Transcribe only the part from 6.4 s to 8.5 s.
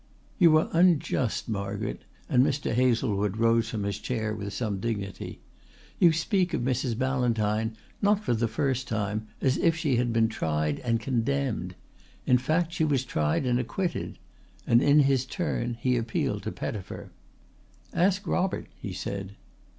of Mrs. Ballantyne, not for the